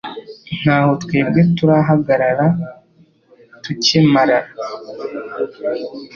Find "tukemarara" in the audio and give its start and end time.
3.63-4.49